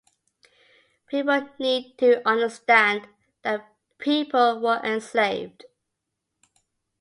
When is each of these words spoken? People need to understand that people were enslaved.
People 1.05 1.47
need 1.59 1.95
to 1.99 2.27
understand 2.27 3.07
that 3.43 3.71
people 3.99 4.59
were 4.59 4.81
enslaved. 4.83 5.65